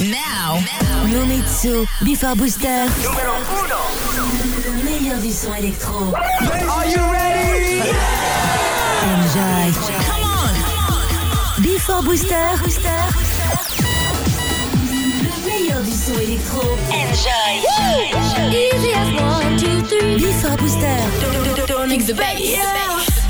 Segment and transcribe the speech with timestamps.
[0.00, 0.56] Now,
[1.12, 2.86] Nomitsu, Before Booster.
[3.02, 4.16] Numéro 1.
[4.64, 6.14] Le meilleur du son électro.
[6.14, 7.82] Are you ready?
[9.04, 9.72] Enjoy.
[10.06, 11.62] Come on.
[11.62, 12.32] Before Booster.
[14.88, 16.78] Le meilleur du son électro.
[16.88, 17.60] Enjoy.
[18.50, 20.16] Easy as one, two, three.
[20.16, 20.96] Before Booster.
[21.20, 22.56] Don't the bass.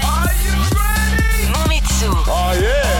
[0.05, 1.51] Are you ready?
[1.53, 2.11] Nomitsu.
[2.29, 3.00] Oh yeah.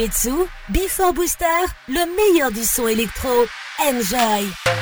[0.00, 1.44] Momitsu, Before Booster,
[1.86, 3.28] le meilleur du son électro.
[3.80, 4.79] Enjoy!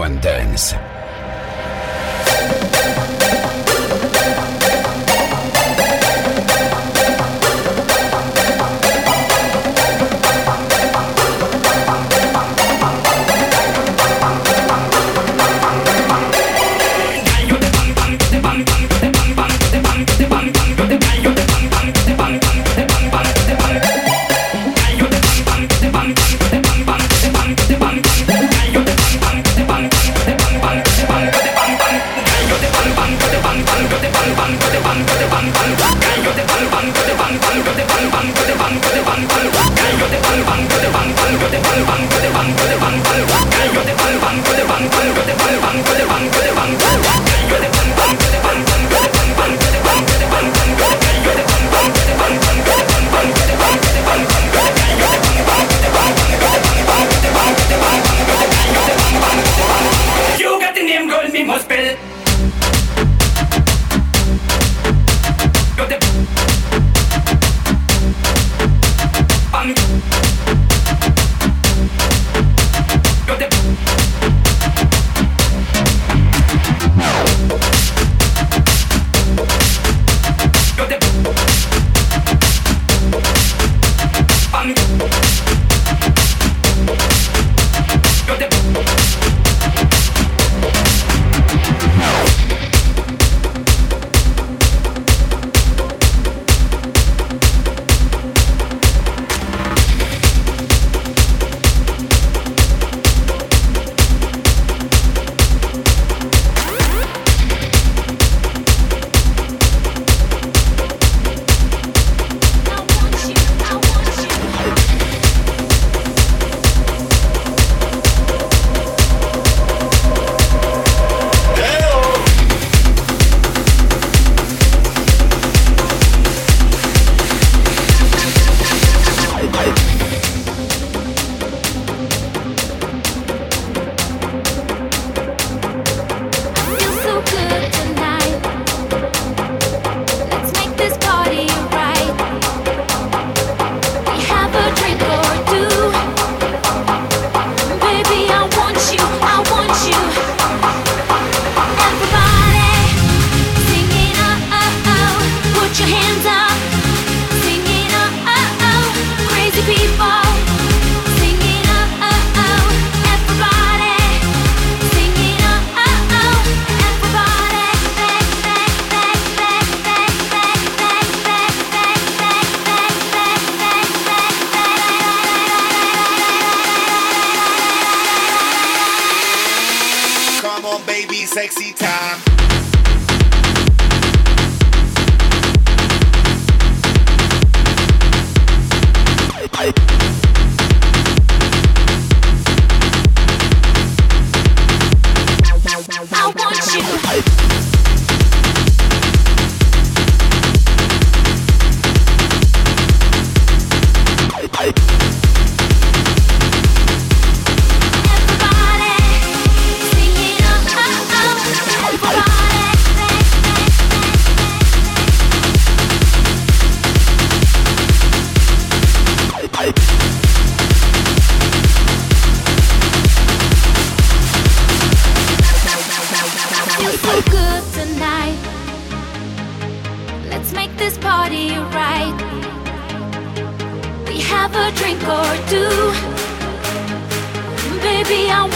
[0.00, 0.29] aguanta.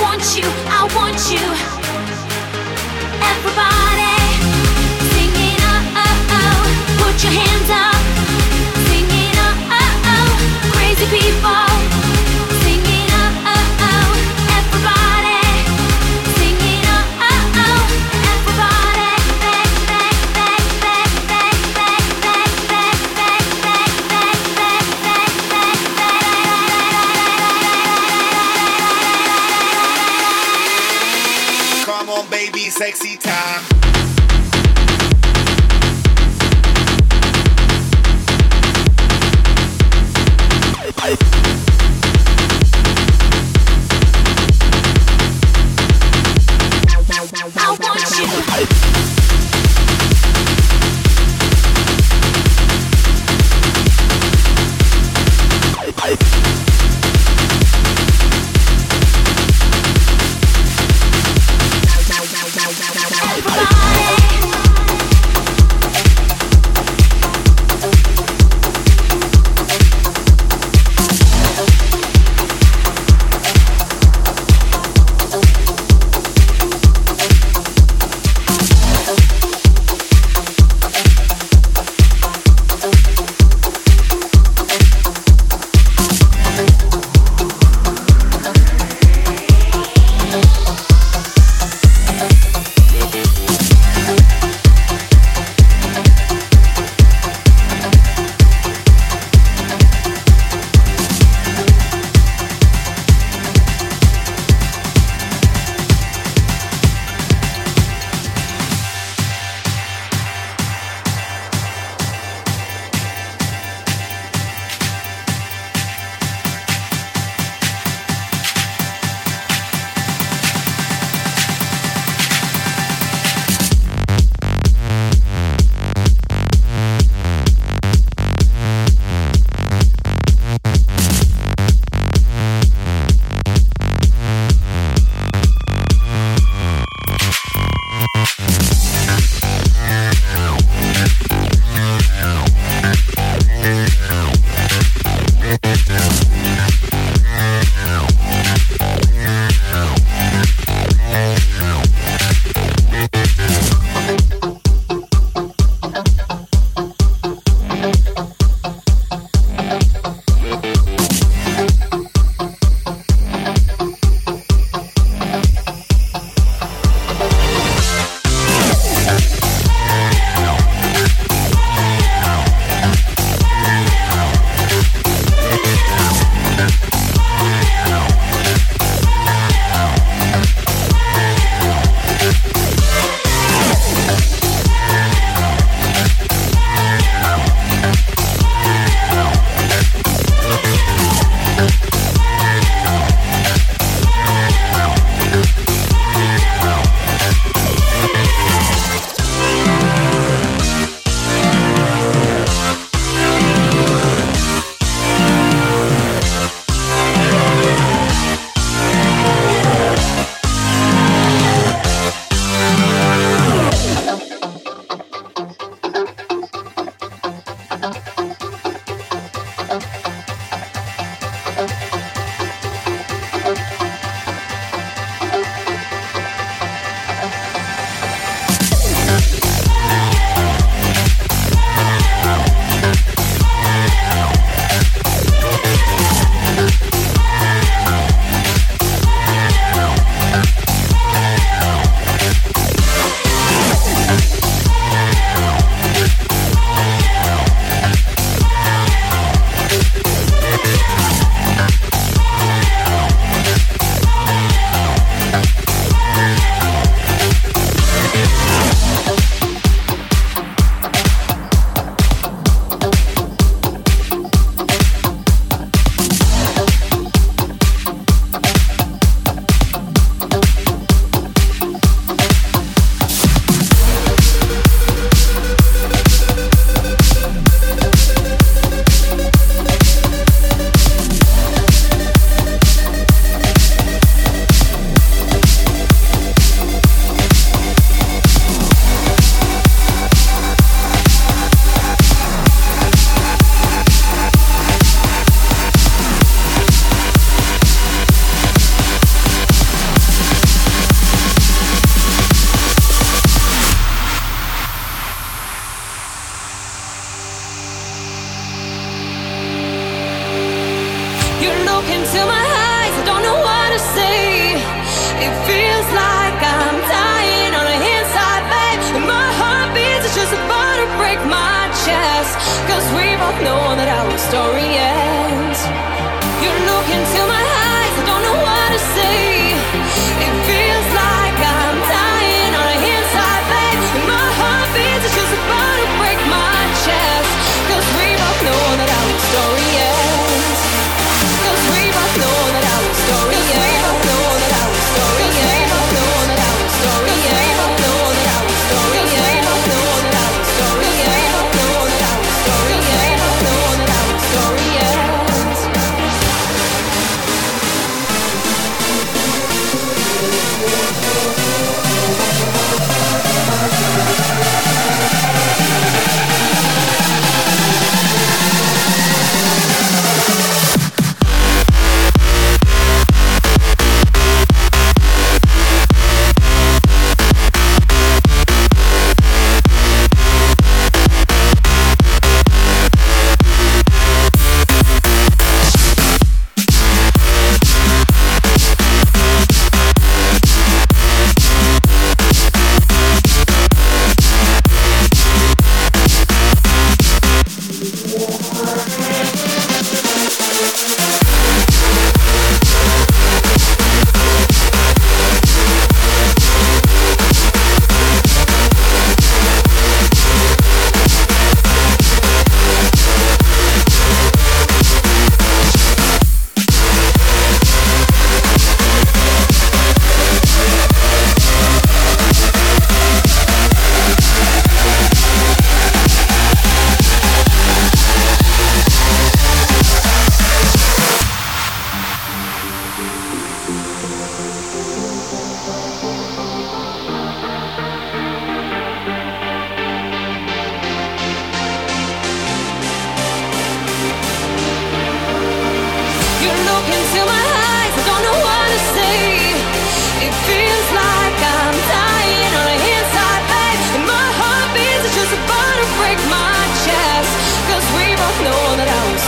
[0.05, 1.45] want you, I want you.
[3.33, 4.15] Everybody
[5.13, 7.03] singing, oh, oh, oh.
[7.03, 7.94] Put your hands up.
[32.75, 33.34] sexy time.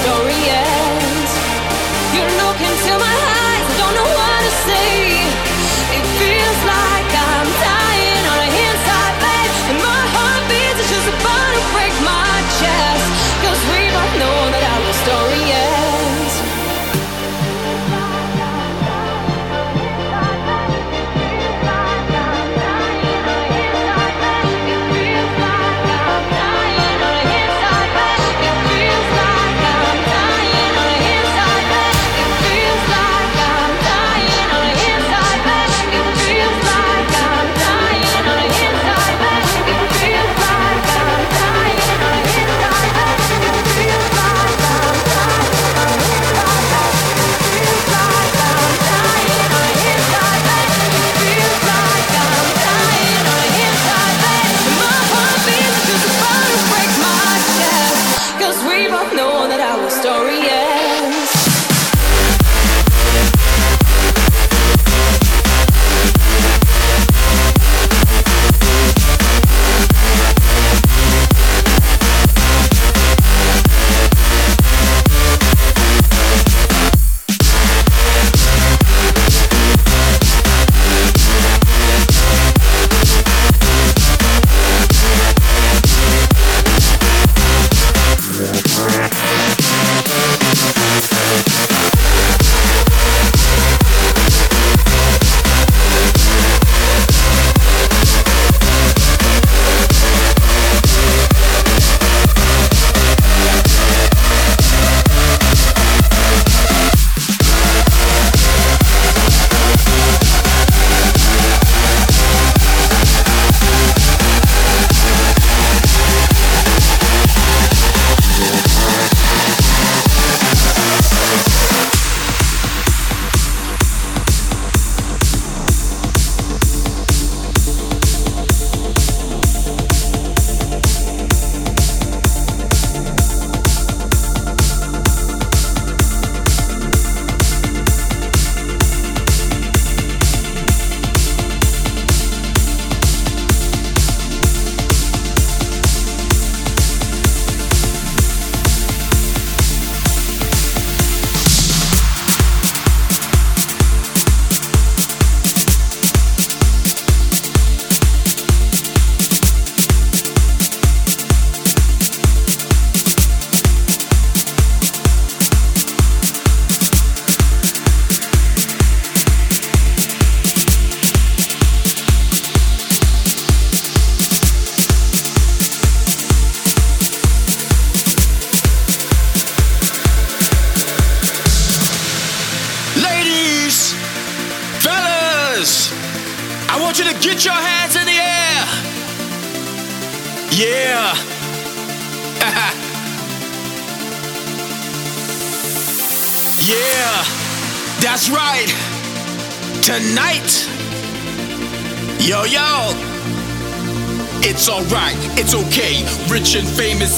[0.07, 0.36] Don't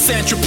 [0.09, 0.38] Central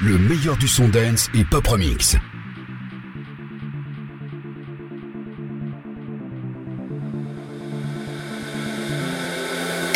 [0.00, 2.16] le meilleur du son dance et pop remix.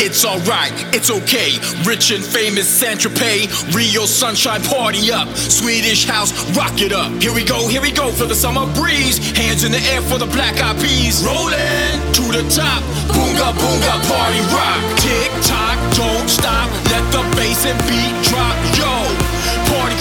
[0.04, 1.56] It's alright, it's okay.
[1.84, 5.28] Rich and famous Saint Tropez, Rio sunshine party up.
[5.36, 7.10] Swedish house, rock it up.
[7.22, 9.18] Here we go, here we go for the summer breeze.
[9.32, 11.24] Hands in the air for the black eyed peas.
[11.24, 14.82] Rolling to the top, boonga boonga party rock.
[15.00, 16.68] Tick tock, don't stop.
[16.90, 18.61] Let the bass and beat drop.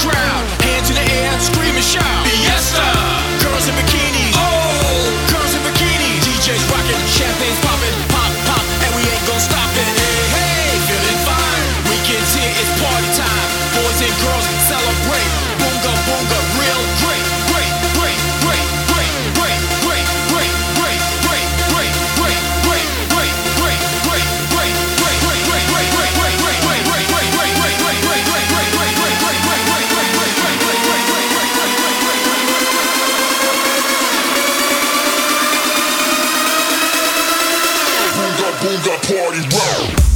[0.02, 2.26] Crowd, hands in the air, scream and shout.
[2.26, 2.82] Fiesta,
[3.38, 4.34] girls in bikinis.
[4.34, 6.26] Oh, girls in bikinis.
[6.26, 9.94] DJs rocking, champagne's popping, pop pop, and we ain't gonna stop it.
[10.02, 11.66] Hey, hey, feeling fine.
[11.86, 13.50] Weekend's here, it's party time.
[13.78, 15.32] Boys and girls celebrate.
[15.62, 16.40] Boonga boonga,
[38.62, 40.11] Who got party bro?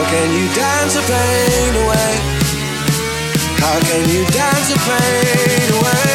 [0.00, 2.12] How can you dance a pain away?
[3.60, 6.09] How can you dance a pain away?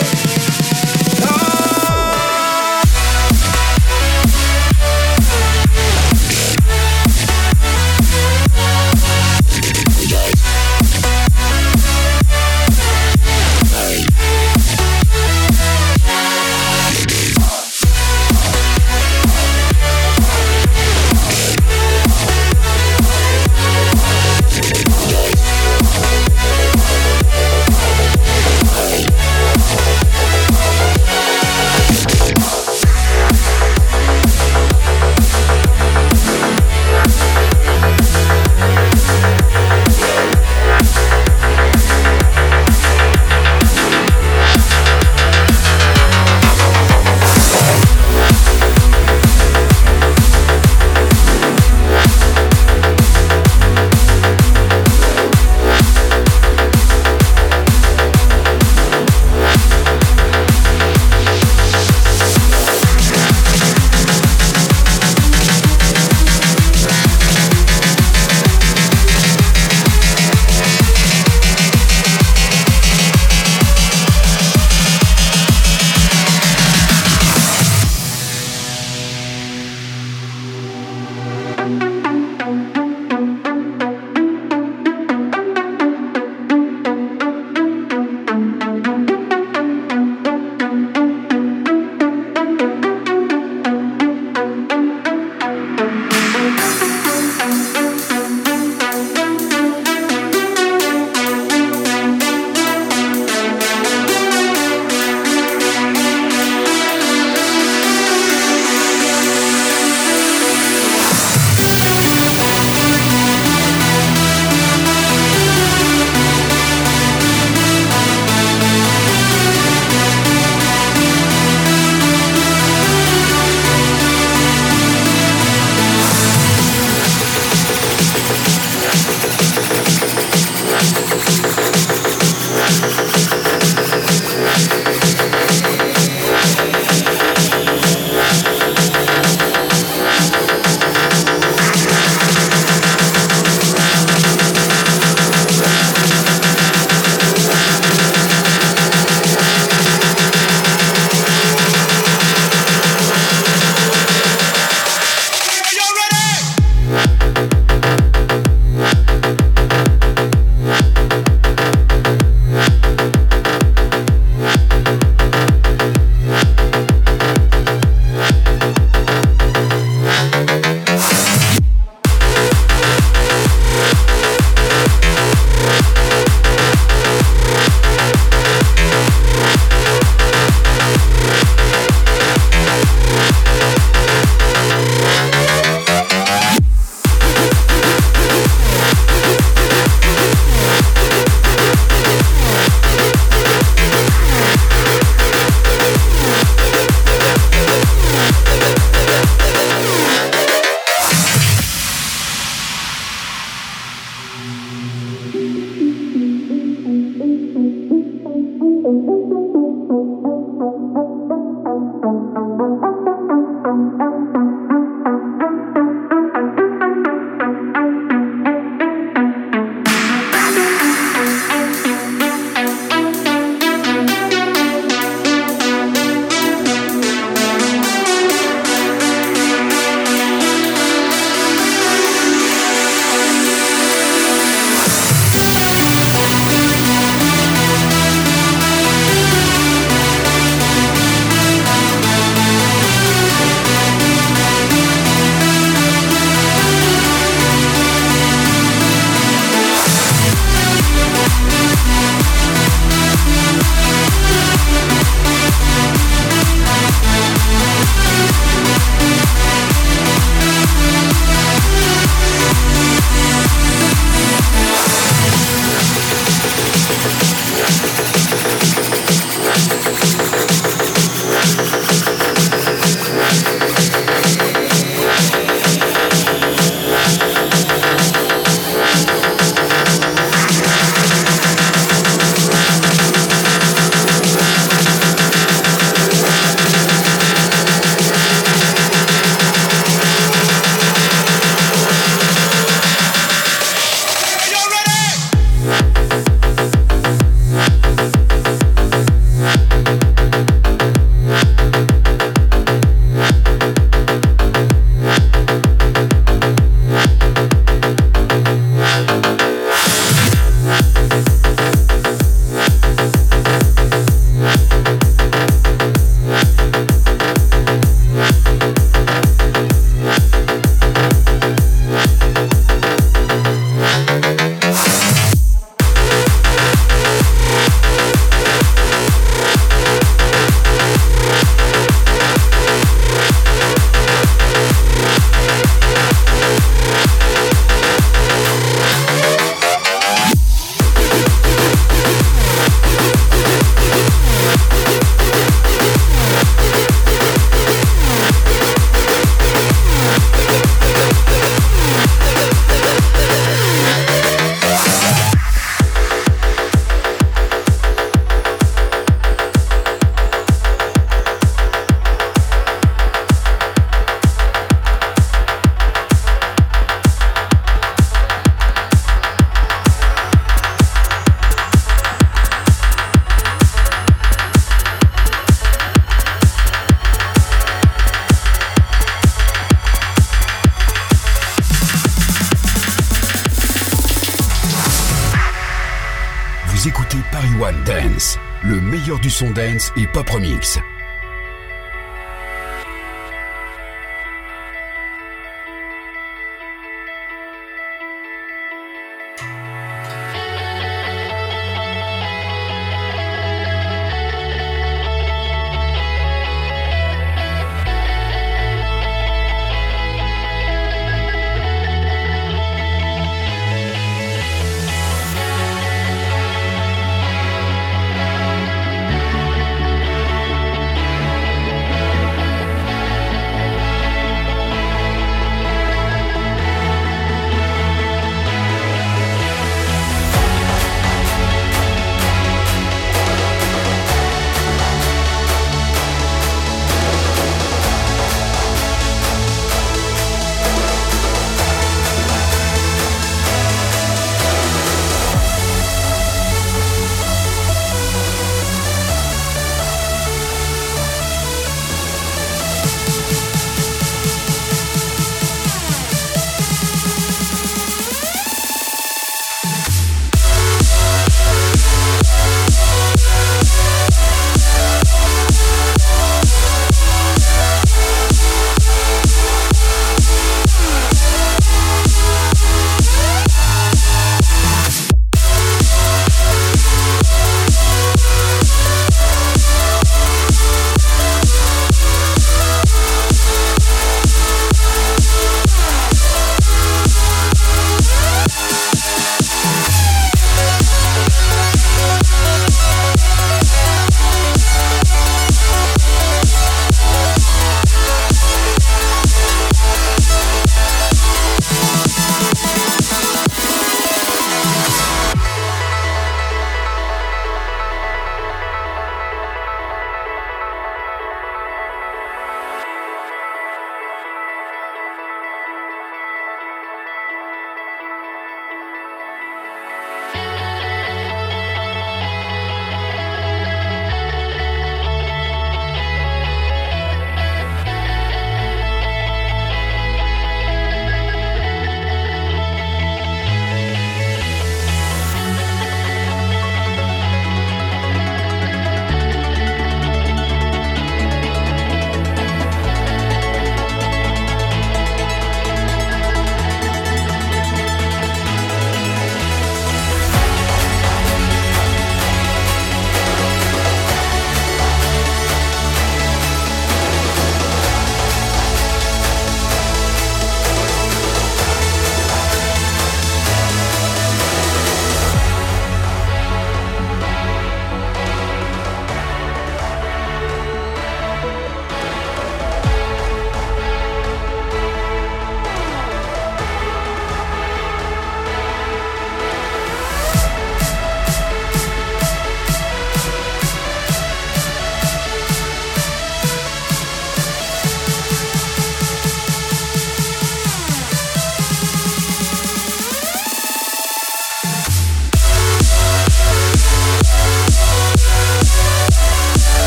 [389.36, 390.80] Son dance et pop remix.